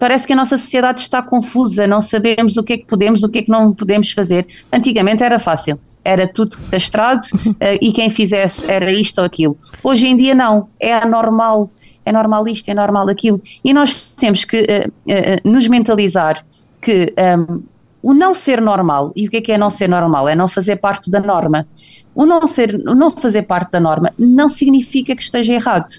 parece 0.00 0.26
que 0.26 0.32
a 0.32 0.36
nossa 0.36 0.58
sociedade 0.58 1.00
está 1.00 1.22
confusa, 1.22 1.86
não 1.86 2.00
sabemos 2.02 2.56
o 2.56 2.64
que 2.64 2.72
é 2.72 2.78
que 2.78 2.86
podemos, 2.86 3.22
o 3.22 3.28
que 3.28 3.38
é 3.38 3.42
que 3.42 3.50
não 3.50 3.72
podemos 3.72 4.10
fazer. 4.10 4.46
Antigamente 4.72 5.22
era 5.22 5.38
fácil 5.38 5.78
era 6.08 6.26
tudo 6.26 6.56
castrado 6.70 7.22
uh, 7.22 7.54
e 7.80 7.92
quem 7.92 8.08
fizesse 8.08 8.70
era 8.70 8.90
isto 8.90 9.18
ou 9.18 9.24
aquilo. 9.24 9.58
Hoje 9.84 10.06
em 10.06 10.16
dia 10.16 10.34
não, 10.34 10.68
é 10.80 10.94
anormal, 10.94 11.70
é 12.04 12.10
normal 12.10 12.48
isto, 12.48 12.68
é 12.70 12.74
normal 12.74 13.08
aquilo. 13.08 13.40
E 13.62 13.74
nós 13.74 14.12
temos 14.16 14.44
que 14.44 14.62
uh, 14.62 14.88
uh, 14.88 15.50
nos 15.50 15.68
mentalizar 15.68 16.44
que 16.80 17.12
um, 17.38 17.62
o 18.00 18.14
não 18.14 18.34
ser 18.34 18.60
normal, 18.60 19.12
e 19.14 19.26
o 19.26 19.30
que 19.30 19.36
é 19.36 19.40
que 19.40 19.52
é 19.52 19.58
não 19.58 19.70
ser 19.70 19.88
normal? 19.88 20.28
É 20.28 20.34
não 20.34 20.48
fazer 20.48 20.76
parte 20.76 21.10
da 21.10 21.20
norma. 21.20 21.66
O 22.14 22.24
não, 22.24 22.46
ser, 22.46 22.74
o 22.74 22.94
não 22.94 23.10
fazer 23.10 23.42
parte 23.42 23.72
da 23.72 23.80
norma 23.80 24.12
não 24.18 24.48
significa 24.48 25.14
que 25.14 25.22
esteja 25.22 25.52
errado, 25.52 25.90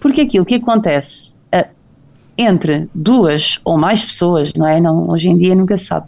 porque 0.00 0.20
aquilo 0.20 0.44
que 0.44 0.56
acontece 0.56 1.34
entre 2.36 2.88
duas 2.94 3.60
ou 3.64 3.78
mais 3.78 4.04
pessoas, 4.04 4.52
não 4.54 4.66
é? 4.66 4.80
Não, 4.80 5.08
hoje 5.08 5.28
em 5.28 5.38
dia 5.38 5.54
nunca 5.54 5.78
se 5.78 5.86
sabe, 5.86 6.06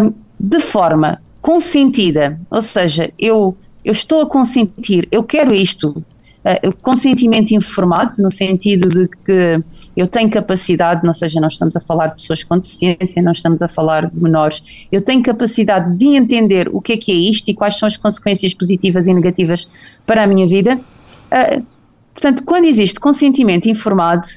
um, 0.00 0.12
de 0.38 0.60
forma 0.60 1.20
consentida, 1.42 2.40
ou 2.48 2.62
seja, 2.62 3.12
eu, 3.18 3.56
eu 3.84 3.92
estou 3.92 4.22
a 4.22 4.26
consentir, 4.26 5.08
eu 5.10 5.24
quero 5.24 5.52
isto, 5.52 5.88
uh, 5.90 6.76
consentimento 6.80 7.50
informado, 7.50 8.14
no 8.20 8.30
sentido 8.30 8.88
de 8.88 9.08
que 9.08 9.60
eu 9.96 10.06
tenho 10.06 10.30
capacidade, 10.30 11.04
não 11.04 11.12
seja, 11.12 11.40
não 11.40 11.48
estamos 11.48 11.74
a 11.74 11.80
falar 11.80 12.06
de 12.06 12.14
pessoas 12.14 12.44
com 12.44 12.56
deficiência, 12.56 13.20
não 13.20 13.32
estamos 13.32 13.60
a 13.60 13.66
falar 13.66 14.08
de 14.08 14.22
menores, 14.22 14.62
eu 14.90 15.02
tenho 15.02 15.20
capacidade 15.20 15.92
de 15.98 16.16
entender 16.16 16.70
o 16.72 16.80
que 16.80 16.92
é 16.92 16.96
que 16.96 17.10
é 17.10 17.16
isto 17.16 17.48
e 17.48 17.54
quais 17.54 17.76
são 17.76 17.88
as 17.88 17.96
consequências 17.96 18.54
positivas 18.54 19.08
e 19.08 19.12
negativas 19.12 19.68
para 20.06 20.22
a 20.22 20.26
minha 20.28 20.46
vida. 20.46 20.76
Uh, 20.76 21.66
portanto, 22.14 22.44
quando 22.44 22.66
existe 22.66 23.00
consentimento 23.00 23.68
informado, 23.68 24.28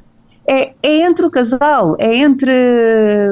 é, 0.48 0.74
é, 0.84 1.02
entre 1.02 1.26
o 1.26 1.30
casal, 1.30 1.96
é 2.00 2.18
entre 2.18 2.52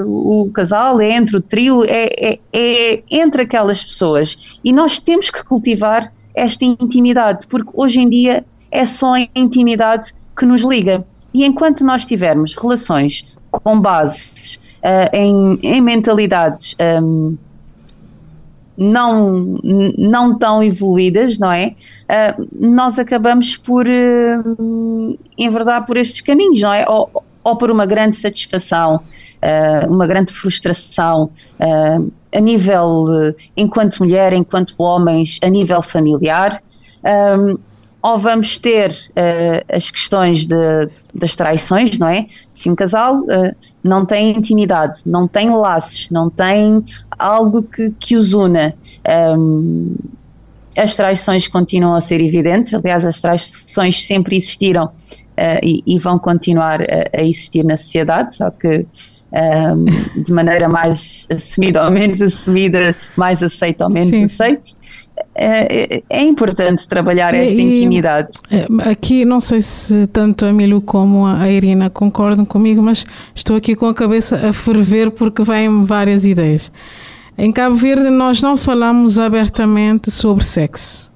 o 0.05 0.50
casal, 0.53 1.00
é 1.00 1.12
entre 1.12 1.38
o 1.38 1.41
trio, 1.41 1.84
é, 1.84 2.10
é, 2.17 2.39
é, 2.51 3.03
entre 3.12 3.43
aquelas 3.43 3.84
pessoas. 3.84 4.60
E 4.63 4.74
nós 4.74 5.00
temos 5.00 5.29
que 5.29 5.43
cultivar 5.43 6.12
esta 6.34 6.65
intimidade, 6.65 7.46
porque 7.48 7.70
hoje 7.74 8.00
em 8.00 8.10
dia 8.10 8.43
é 8.72 8.86
só 8.86 9.15
a 9.15 9.27
intimidade 9.36 10.13
que 10.36 10.46
nos 10.46 10.63
liga. 10.63 11.05
E 11.34 11.46
enquanto 11.46 11.84
nós 11.84 12.05
tivermos 12.05 12.55
relações 12.55 13.32
com 13.51 13.79
bases 13.79 14.55
uh, 14.84 15.15
em, 15.15 15.60
em, 15.62 15.82
mentalidades 15.82 16.75
um, 17.01 17.38
não, 18.77 19.56
não 19.98 20.38
tão 20.38 20.63
evoluídas, 20.63 21.38
não 21.38 21.51
é? 21.51 21.75
Uh, 22.10 22.48
nós 22.60 22.98
acabamos 22.98 23.56
por 23.56 23.86
uh, 23.88 25.20
enverdar 25.38 25.86
por 25.86 25.98
estes 25.98 26.22
caminhos, 26.22 26.62
não 26.62 26.74
é? 26.74 26.86
Ou, 26.88 27.24
ou 27.44 27.56
por 27.56 27.70
uma 27.70 27.86
grande 27.86 28.18
satisfação, 28.18 28.96
uh, 28.96 29.92
uma 29.92 30.08
grande 30.08 30.34
frustração 30.34 31.30
uh, 31.60 32.12
a 32.34 32.39
nível, 32.39 33.06
enquanto 33.56 34.00
mulher, 34.00 34.34
enquanto 34.34 34.74
homens, 34.77 35.39
a 35.44 35.50
nível 35.50 35.84
familiar. 35.84 36.62
Um, 37.38 37.58
ou 38.01 38.18
vamos 38.18 38.58
ter 38.58 38.92
uh, 38.92 39.75
as 39.75 39.89
questões 39.89 40.46
de, 40.46 40.89
das 41.13 41.36
traições, 41.36 41.98
não 42.00 42.08
é? 42.08 42.27
Se 42.51 42.70
um 42.70 42.75
casal 42.75 43.22
não 43.84 44.06
tem 44.06 44.32
intimidade, 44.32 45.00
não 45.06 45.28
tem 45.28 45.50
laços, 45.50 46.10
não 46.10 46.30
tem 46.30 46.84
algo 47.18 47.63
que, 47.63 47.92
que 48.00 48.16
os 48.16 48.34
una, 48.34 48.74
um, 49.38 49.96
as 50.75 50.96
traições 50.96 51.48
continuam 51.48 51.94
a 51.94 52.02
ser 52.02 52.22
evidentes. 52.22 52.74
Aliás, 52.74 53.06
as 53.06 53.20
traições 53.20 54.06
sempre 54.06 54.38
existiram 54.38 54.86
uh, 54.86 55.60
e, 55.62 55.84
e, 55.86 56.00
vão 56.00 56.18
continuar 56.18 56.82
a, 56.82 57.20
a, 57.20 57.24
existir 57.24 57.63
na 57.63 57.78
sociedade, 57.78 58.36
só 58.36 58.50
que 58.50 58.86
um, 59.34 60.22
de 60.24 60.32
maneira 60.32 60.70
mais 60.70 61.28
assumida 61.30 61.84
ou 61.84 61.92
menos 61.92 62.22
assumida, 62.22 62.96
mais 63.16 63.42
aceita 63.44 63.86
ou 63.86 63.90
menos 63.90 64.32
aceita. 64.32 64.72
É, 65.36 65.96
é, 65.96 66.04
é, 66.10 66.22
importante 66.22 66.88
trabalhar 66.88 67.34
esta 67.34 67.56
e, 67.56 67.62
intimidade. 67.62 68.38
É, 68.52 68.68
aqui, 68.90 69.25
não 69.25 69.42
sei 69.42 69.62
se 69.62 70.06
tanto 70.08 70.46
a 70.46 70.54
Milu 70.54 70.82
como 70.82 71.25
a 71.25 71.50
Irina 71.50 71.90
concordam 71.90 72.46
comigo, 72.46 72.82
mas 72.82 73.04
estou 73.34 73.56
aqui 73.56 73.75
com 73.75 73.88
a 73.88 73.94
cabeça 73.94 74.50
a 74.50 74.54
ferver 74.54 75.10
porque 75.12 75.44
vêm 75.44 75.84
várias 75.84 76.25
ideias. 76.25 76.72
Em 77.36 77.52
Cabo 77.52 77.75
Verde, 77.75 78.10
nós 78.12 78.42
não 78.42 78.56
falamos 78.56 79.18
abertamente 79.18 80.12
sobre 80.12 80.44
sexo. 80.44 81.12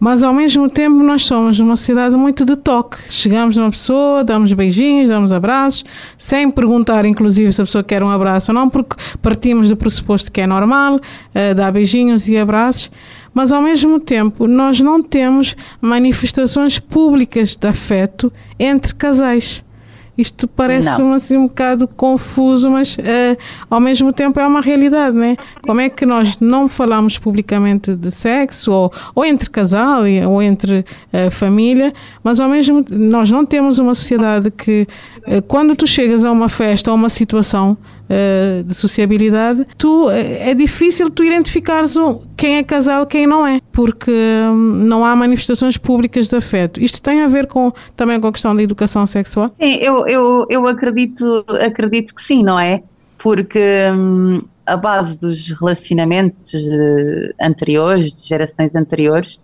Mas 0.00 0.22
ao 0.22 0.32
mesmo 0.32 0.70
tempo 0.70 1.02
nós 1.02 1.26
somos 1.26 1.60
uma 1.60 1.76
sociedade 1.76 2.16
muito 2.16 2.42
de 2.46 2.56
toque. 2.56 2.96
Chegamos 3.10 3.54
numa 3.54 3.70
pessoa, 3.70 4.24
damos 4.24 4.50
beijinhos, 4.54 5.10
damos 5.10 5.30
abraços, 5.30 5.84
sem 6.16 6.50
perguntar 6.50 7.04
inclusive 7.04 7.52
se 7.52 7.60
a 7.60 7.64
pessoa 7.66 7.84
quer 7.84 8.02
um 8.02 8.08
abraço 8.08 8.50
ou 8.50 8.54
não, 8.54 8.70
porque 8.70 8.96
partimos 9.20 9.68
do 9.68 9.76
pressuposto 9.76 10.32
que 10.32 10.40
é 10.40 10.46
normal, 10.46 10.96
uh, 10.96 11.54
dar 11.54 11.70
beijinhos 11.70 12.26
e 12.28 12.38
abraços. 12.38 12.90
Mas 13.34 13.52
ao 13.52 13.60
mesmo 13.60 14.00
tempo 14.00 14.46
nós 14.46 14.80
não 14.80 15.02
temos 15.02 15.54
manifestações 15.82 16.78
públicas 16.78 17.54
de 17.54 17.68
afeto 17.68 18.32
entre 18.58 18.94
casais. 18.94 19.62
Isto 20.16 20.46
parece-me 20.46 21.14
assim 21.14 21.36
um 21.36 21.46
bocado 21.46 21.88
confuso, 21.88 22.70
mas 22.70 22.96
uh, 22.96 23.36
ao 23.70 23.80
mesmo 23.80 24.12
tempo 24.12 24.38
é 24.38 24.46
uma 24.46 24.60
realidade, 24.60 25.16
né? 25.16 25.36
Como 25.62 25.80
é 25.80 25.88
que 25.88 26.04
nós 26.04 26.38
não 26.38 26.68
falamos 26.68 27.18
publicamente 27.18 27.94
de 27.94 28.10
sexo, 28.10 28.70
ou, 28.70 28.92
ou 29.14 29.24
entre 29.24 29.48
casal, 29.48 30.02
ou 30.28 30.42
entre 30.42 30.80
uh, 30.80 31.30
família, 31.30 31.92
mas 32.22 32.38
ao 32.38 32.48
mesmo 32.48 32.84
nós 32.90 33.30
não 33.30 33.46
temos 33.46 33.78
uma 33.78 33.94
sociedade 33.94 34.50
que, 34.50 34.86
uh, 35.26 35.42
quando 35.42 35.74
tu 35.74 35.86
chegas 35.86 36.24
a 36.24 36.30
uma 36.30 36.48
festa 36.48 36.90
ou 36.90 36.96
uma 36.96 37.08
situação, 37.08 37.76
uh, 38.10 38.64
de 38.64 38.74
sociabilidade, 38.74 39.66
tu, 39.78 40.10
é 40.10 40.52
difícil 40.54 41.08
tu 41.10 41.22
identificares 41.22 41.94
quem 42.36 42.56
é 42.56 42.62
casal 42.62 43.06
quem 43.06 43.26
não 43.26 43.46
é, 43.46 43.60
porque 43.72 44.10
um, 44.10 44.54
não 44.54 45.04
há 45.04 45.14
manifestações 45.14 45.76
públicas 45.76 46.28
de 46.28 46.36
afeto. 46.36 46.82
Isto 46.82 47.00
tem 47.00 47.22
a 47.22 47.28
ver 47.28 47.46
com, 47.46 47.72
também 47.96 48.20
com 48.20 48.26
a 48.26 48.32
questão 48.32 48.54
da 48.54 48.62
educação 48.62 49.06
sexual? 49.06 49.52
Sim, 49.60 49.76
eu, 49.76 50.06
eu, 50.06 50.46
eu 50.48 50.66
acredito, 50.66 51.44
acredito 51.48 52.14
que 52.14 52.22
sim, 52.22 52.42
não 52.42 52.58
é? 52.58 52.82
Porque 53.18 53.90
hum, 53.94 54.40
a 54.66 54.76
base 54.76 55.18
dos 55.18 55.50
relacionamentos 55.58 56.62
de, 56.62 57.34
anteriores, 57.40 58.14
de 58.14 58.28
gerações 58.28 58.74
anteriores, 58.74 59.34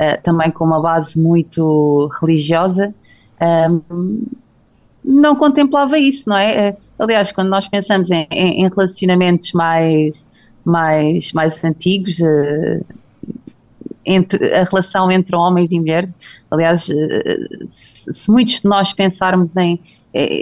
uh, 0.00 0.20
também 0.22 0.50
com 0.50 0.64
uma 0.64 0.80
base 0.80 1.18
muito 1.18 2.10
religiosa, 2.20 2.94
um, 3.70 4.24
não 5.06 5.36
contemplava 5.36 5.98
isso, 5.98 6.28
não 6.28 6.36
é? 6.36 6.76
Aliás, 6.98 7.30
quando 7.30 7.48
nós 7.48 7.68
pensamos 7.68 8.10
em, 8.10 8.26
em 8.30 8.68
relacionamentos 8.68 9.52
mais, 9.52 10.26
mais, 10.64 11.32
mais 11.32 11.64
antigos, 11.64 12.18
uh, 12.18 12.84
entre, 14.04 14.52
a 14.52 14.64
relação 14.64 15.10
entre 15.10 15.36
homens 15.36 15.70
e 15.70 15.78
mulheres, 15.78 16.10
aliás, 16.50 16.88
uh, 16.88 17.68
se 17.70 18.30
muitos 18.30 18.60
de 18.60 18.68
nós 18.68 18.92
pensarmos 18.92 19.56
em, 19.56 19.78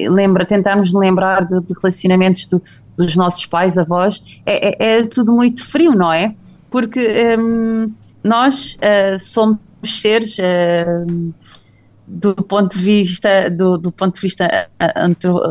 lembra, 0.08 0.46
tentarmos 0.46 0.94
lembrar 0.94 1.44
de, 1.44 1.60
de 1.60 1.74
relacionamentos 1.74 2.46
do, 2.46 2.62
dos 2.96 3.16
nossos 3.16 3.44
pais, 3.44 3.76
avós, 3.76 4.24
é, 4.46 4.68
é, 4.68 4.98
é, 4.98 5.06
tudo 5.06 5.32
muito 5.32 5.64
frio, 5.66 5.92
não 5.92 6.12
é? 6.12 6.34
Porque 6.70 7.36
um, 7.38 7.92
nós 8.22 8.76
uh, 8.76 9.20
somos 9.20 9.58
seres 9.84 10.36
do 12.06 12.34
ponto 12.34 12.78
de 12.78 12.84
vista 12.84 13.50
do, 13.50 13.78
do 13.78 13.90
ponto 13.90 14.16
de 14.16 14.20
vista 14.20 14.68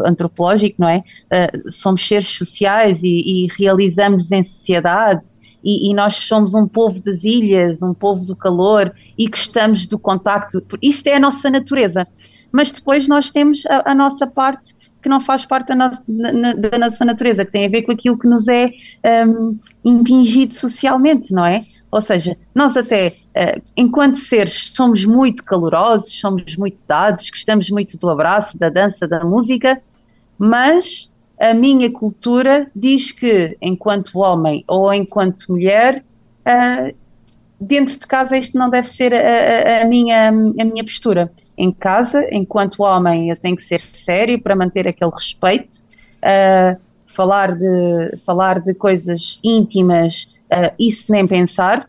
antropológico, 0.06 0.76
não 0.80 0.88
é? 0.88 1.04
Uh, 1.32 1.72
somos 1.72 2.08
seres 2.08 2.28
sociais 2.28 3.02
e, 3.04 3.46
e 3.46 3.48
realizamos 3.58 4.32
em 4.32 4.44
sociedade 4.44 5.24
e, 5.64 5.90
e, 5.90 5.94
nós 5.94 6.16
somos 6.16 6.54
um 6.54 6.68
povo 6.68 7.02
das 7.02 7.24
ilhas, 7.24 7.82
um 7.82 7.94
povo 7.94 8.26
do 8.26 8.36
calor 8.36 8.94
e 9.18 9.28
gostamos 9.28 9.88
do 9.88 9.98
contacto. 9.98 10.62
Isto 10.82 11.08
é 11.08 11.16
a 11.16 11.20
nossa 11.20 11.50
natureza. 11.50 12.04
mas 12.52 12.72
depois 12.72 13.08
nós 13.08 13.32
temos 13.32 13.66
a, 13.66 13.92
a 13.92 13.96
nossa 13.96 14.28
parte 14.28 14.76
que 15.04 15.10
não 15.10 15.20
faz 15.20 15.46
parte 15.46 15.68
da 15.68 15.76
nossa, 15.76 16.04
da 16.08 16.78
nossa, 16.80 17.04
natureza, 17.04 17.46
que 17.46 17.52
tem 17.52 17.66
a 17.66 17.70
ver 17.70 17.84
com 17.84 17.92
aquilo 17.92 18.18
que 18.18 18.28
nos 18.28 18.48
é 18.48 18.72
um, 19.28 19.56
impingido 19.84 20.54
socialmente, 20.54 21.34
não 21.34 21.46
é? 21.46 21.60
Ou 21.92 22.02
seja, 22.02 22.38
nós 22.56 22.78
até, 22.78 23.10
uh, 23.10 23.62
enquanto 23.76 24.18
seres, 24.18 24.72
somos 24.74 25.06
muito 25.06 25.44
calorosos, 25.44 26.20
somos 26.20 26.56
muito 26.56 26.82
dados, 26.88 27.30
gostamos 27.30 27.70
muito 27.70 27.98
do 28.00 28.10
abraço, 28.10 28.58
da 28.58 28.70
dança, 28.70 29.06
da 29.06 29.24
música, 29.26 29.80
mas 30.38 31.12
a 31.40 31.54
minha 31.54 31.92
cultura 31.92 32.68
diz 32.74 33.12
que, 33.12 33.58
enquanto 33.62 34.20
homem 34.20 34.64
ou 34.68 34.94
enquanto 34.94 35.52
mulher, 35.52 36.02
uh, 36.48 36.96
dentro 37.60 37.94
de 37.94 38.08
casa 38.08 38.38
isto 38.38 38.58
não 38.58 38.70
deve 38.70 38.88
ser 38.88 39.14
a, 39.14 39.18
a, 39.18 39.82
a, 39.82 39.86
minha, 39.86 40.30
a 40.30 40.32
minha 40.32 40.84
postura. 40.84 41.30
Em 41.58 41.72
casa, 41.72 42.26
enquanto 42.32 42.84
homem, 42.84 43.30
eu 43.30 43.40
tenho 43.40 43.56
que 43.56 43.64
ser 43.64 43.82
sério 43.94 44.42
para 44.42 44.56
manter 44.56 44.88
aquele 44.88 45.12
respeito, 45.12 45.76
uh, 46.24 46.80
falar, 47.16 47.56
de, 47.56 48.18
falar 48.26 48.60
de 48.60 48.74
coisas 48.74 49.40
íntimas, 49.44 50.32
uh, 50.52 50.74
isso 50.80 51.12
nem 51.12 51.28
pensar. 51.28 51.88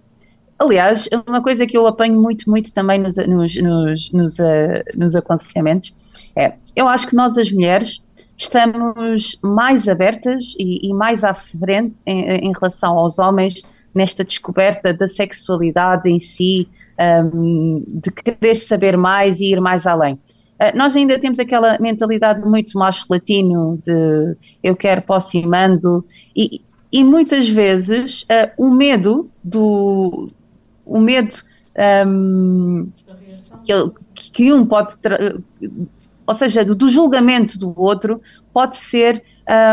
Aliás, 0.59 1.09
uma 1.27 1.43
coisa 1.43 1.67
que 1.67 1.77
eu 1.77 1.87
apanho 1.87 2.21
muito, 2.21 2.49
muito 2.49 2.73
também 2.73 2.99
nos, 3.01 3.17
nos, 3.17 3.57
nos, 3.57 4.13
nos, 4.13 4.39
uh, 4.39 4.85
nos 4.97 5.15
aconselhamentos 5.15 5.95
é, 6.37 6.55
eu 6.75 6.89
acho 6.89 7.07
que 7.07 7.15
nós 7.15 7.39
as 7.39 7.51
mulheres 7.53 8.03
estamos 8.37 9.39
mais 9.41 9.89
abertas 9.89 10.55
e, 10.59 10.89
e 10.89 10.93
mais 10.93 11.23
à 11.23 11.35
frente 11.35 11.97
em, 12.05 12.49
em, 12.49 12.53
relação 12.53 12.99
aos 12.99 13.19
homens 13.19 13.63
nesta 13.95 14.25
descoberta 14.25 14.93
da 14.93 15.07
sexualidade 15.07 16.11
em 16.11 16.19
si, 16.19 16.69
um, 16.99 17.83
de 17.87 18.11
querer 18.11 18.57
saber 18.57 18.97
mais 18.97 19.41
e 19.41 19.53
ir 19.53 19.61
mais 19.61 19.87
além. 19.87 20.15
Uh, 20.15 20.77
nós 20.77 20.95
ainda 20.95 21.19
temos 21.19 21.39
aquela 21.39 21.79
mentalidade 21.79 22.41
muito 22.47 22.79
macho 22.79 23.07
latino 23.11 23.79
de 23.85 24.37
eu 24.63 24.77
quero, 24.77 25.03
posso 25.03 25.37
e 25.37 25.47
mando, 25.47 26.05
e, 26.35 26.61
e 26.93 27.03
muitas 27.03 27.49
vezes 27.49 28.23
uh, 28.23 28.51
o 28.57 28.71
medo 28.71 29.29
do 29.43 30.29
o 30.87 31.01
medo 31.01 31.37
um, 32.07 32.89
que, 33.65 34.31
que, 34.33 34.53
um 34.53 34.67
pode 34.67 34.95
ou 36.27 36.35
seja, 36.35 36.65
do, 36.65 36.89
julgamento 36.89 37.59
do 37.59 37.75
outro 37.77 38.21
pode 38.53 38.79
ser 38.79 39.23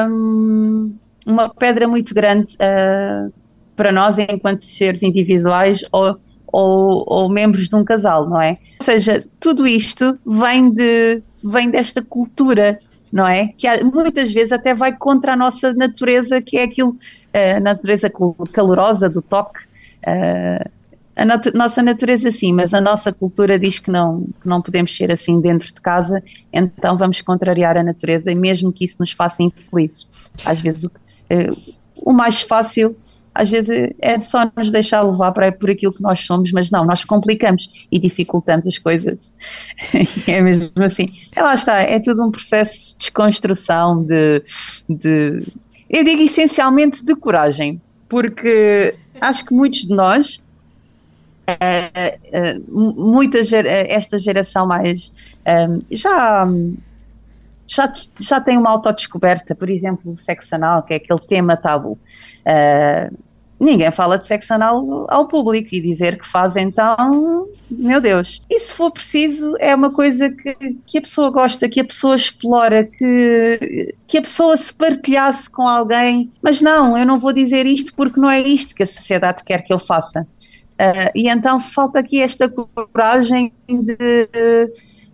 um, 0.09 0.93
uma 1.25 1.49
pedra 1.49 1.87
muito 1.87 2.13
grande 2.13 2.55
uh, 2.55 3.31
para 3.75 3.91
nós 3.91 4.17
enquanto 4.19 4.61
seres 4.61 5.01
individuais 5.01 5.85
ou, 5.91 6.15
ou, 6.51 7.03
ou, 7.07 7.29
membros 7.29 7.69
de 7.69 7.75
um 7.75 7.83
casal, 7.83 8.29
não 8.29 8.41
é? 8.41 8.57
Ou 8.79 8.85
seja, 8.85 9.23
tudo 9.39 9.65
isto 9.65 10.17
vem, 10.25 10.69
de, 10.69 11.21
vem 11.43 11.69
desta 11.69 12.01
cultura, 12.01 12.79
não 13.11 13.27
é? 13.27 13.49
Que 13.57 13.83
muitas 13.83 14.31
vezes 14.31 14.51
até 14.51 14.73
vai 14.73 14.95
contra 14.95 15.33
a 15.33 15.37
nossa 15.37 15.73
natureza, 15.73 16.41
que 16.41 16.57
é 16.57 16.63
aquilo, 16.63 16.95
a 17.33 17.57
uh, 17.57 17.61
natureza 17.61 18.11
calorosa 18.53 19.09
do 19.09 19.21
toque. 19.21 19.59
Uh, 20.05 20.69
a 21.15 21.25
nossa 21.53 21.83
natureza 21.83 22.31
sim, 22.31 22.53
mas 22.53 22.73
a 22.73 22.81
nossa 22.81 23.11
cultura 23.11 23.59
diz 23.59 23.79
que 23.79 23.91
não, 23.91 24.25
que 24.41 24.47
não 24.47 24.61
podemos 24.61 24.95
ser 24.95 25.11
assim 25.11 25.41
dentro 25.41 25.67
de 25.67 25.79
casa, 25.81 26.23
então 26.51 26.97
vamos 26.97 27.21
contrariar 27.21 27.77
a 27.77 27.83
natureza, 27.83 28.33
mesmo 28.33 28.71
que 28.71 28.85
isso 28.85 28.97
nos 28.99 29.11
faça 29.11 29.43
infelizes. 29.43 30.07
Às 30.45 30.61
vezes 30.61 30.85
o, 30.85 30.91
eh, 31.29 31.49
o 31.97 32.13
mais 32.13 32.41
fácil, 32.41 32.95
às 33.33 33.49
vezes 33.49 33.91
é 33.99 34.19
só 34.19 34.51
nos 34.55 34.71
deixar 34.71 35.01
levar 35.01 35.31
para, 35.31 35.51
por 35.51 35.69
aquilo 35.69 35.93
que 35.93 36.01
nós 36.01 36.21
somos, 36.21 36.51
mas 36.51 36.69
não, 36.69 36.85
nós 36.85 37.05
complicamos 37.05 37.69
e 37.91 37.97
dificultamos 37.97 38.67
as 38.67 38.77
coisas. 38.77 39.31
é 40.27 40.41
mesmo 40.41 40.83
assim. 40.83 41.09
É 41.35 41.41
lá 41.41 41.55
está, 41.55 41.79
é 41.79 41.99
tudo 41.99 42.25
um 42.25 42.31
processo 42.31 42.91
de 42.91 42.97
desconstrução, 42.97 44.03
de, 44.03 44.43
de 44.89 45.39
eu 45.89 46.03
digo 46.03 46.21
essencialmente 46.21 47.03
de 47.03 47.15
coragem, 47.15 47.81
porque 48.07 48.95
acho 49.19 49.45
que 49.45 49.53
muitos 49.53 49.81
de 49.81 49.95
nós 49.95 50.41
uh, 51.47 52.61
uh, 52.63 53.01
muita 53.11 53.39
esta 53.65 54.17
geração 54.17 54.65
mais 54.65 55.13
um, 55.69 55.81
já, 55.91 56.47
já, 57.67 57.93
já 58.19 58.41
tem 58.41 58.57
uma 58.57 58.69
autodescoberta, 58.69 59.55
por 59.55 59.69
exemplo, 59.69 60.11
do 60.11 60.15
sexo 60.15 60.55
anal, 60.55 60.83
que 60.83 60.93
é 60.93 60.97
aquele 60.97 61.19
tema 61.19 61.57
tabu. 61.57 61.97
Uh, 62.45 63.17
ninguém 63.61 63.91
fala 63.91 64.17
de 64.17 64.25
sexo 64.25 64.53
anal 64.55 65.05
ao 65.07 65.27
público 65.27 65.69
e 65.71 65.79
dizer 65.79 66.17
que 66.17 66.27
faz 66.27 66.55
então, 66.55 67.47
meu 67.69 68.01
Deus. 68.01 68.41
E 68.49 68.59
se 68.59 68.73
for 68.73 68.89
preciso, 68.89 69.55
é 69.59 69.75
uma 69.75 69.91
coisa 69.91 70.31
que, 70.31 70.55
que 70.85 70.97
a 70.97 71.01
pessoa 71.01 71.29
gosta, 71.29 71.69
que 71.69 71.79
a 71.79 71.85
pessoa 71.85 72.15
explora, 72.15 72.83
que, 72.83 73.93
que 74.07 74.17
a 74.17 74.21
pessoa 74.21 74.57
se 74.57 74.73
partilhasse 74.73 75.47
com 75.49 75.67
alguém. 75.67 76.31
Mas 76.41 76.59
não, 76.59 76.97
eu 76.97 77.05
não 77.05 77.19
vou 77.19 77.31
dizer 77.31 77.67
isto 77.67 77.93
porque 77.95 78.19
não 78.19 78.29
é 78.29 78.41
isto 78.41 78.73
que 78.73 78.81
a 78.81 78.87
sociedade 78.87 79.43
quer 79.45 79.61
que 79.61 79.71
eu 79.71 79.79
faça. 79.79 80.21
Uh, 80.21 81.11
e 81.13 81.29
então 81.29 81.59
falta 81.59 81.99
aqui 81.99 82.19
esta 82.19 82.49
coragem 82.49 83.53
de 83.69 84.27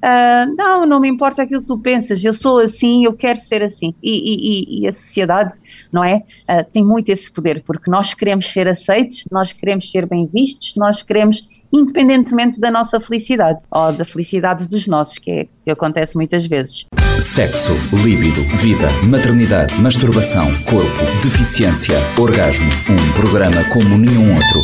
uh, 0.04 0.56
não, 0.56 0.86
não 0.86 1.00
me 1.00 1.10
importa 1.10 1.44
aquilo 1.44 1.62
que 1.62 1.68
tu 1.68 1.80
pensas, 1.80 2.24
eu 2.24 2.34
sou 2.34 2.60
assim, 2.60 3.06
eu 3.06 3.14
quero 3.14 3.40
ser 3.40 3.64
assim. 3.64 3.94
E, 4.02 4.80
e, 4.80 4.82
e 4.82 4.88
a 4.88 4.94
sociedade, 4.94 5.54
não 5.92 6.04
é? 6.04 6.24
Uh, 6.50 6.64
tem 6.72 6.84
muito 6.84 7.10
esse 7.10 7.32
poder, 7.32 7.64
porque 7.66 7.90
nós 7.90 8.14
queremos 8.14 8.52
ser 8.52 8.68
aceitos, 8.68 9.26
nós 9.32 9.54
queremos 9.54 9.92
ser 9.92 10.06
bem 10.06 10.30
vistos, 10.32 10.76
nós 10.76 11.02
queremos, 11.04 11.48
independentemente 11.72 12.60
da 12.60 12.72
nossa 12.72 13.00
felicidade, 13.00 13.60
ou 13.72 13.92
da 13.92 14.06
felicidade 14.06 14.68
dos 14.68 14.88
nossos, 14.88 15.18
que, 15.18 15.32
é, 15.32 15.48
que 15.64 15.72
acontece 15.72 16.16
muitas 16.16 16.46
vezes. 16.46 16.86
Sexo, 17.20 17.74
líbido, 18.04 18.42
vida, 18.58 18.88
maternidade, 19.10 19.74
masturbação, 19.82 20.46
corpo, 20.66 21.04
deficiência, 21.24 21.98
orgasmo. 22.20 22.70
Um 22.90 23.14
programa 23.14 23.64
como 23.74 23.98
nenhum 23.98 24.36
outro. 24.36 24.64